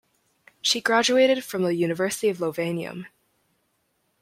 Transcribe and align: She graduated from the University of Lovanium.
She 0.63 0.81
graduated 0.81 1.43
from 1.43 1.61
the 1.61 1.75
University 1.75 2.27
of 2.29 2.39
Lovanium. 2.39 3.05